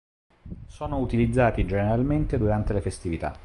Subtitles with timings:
[0.65, 3.39] Sono utilizzati generalmente durante le festività.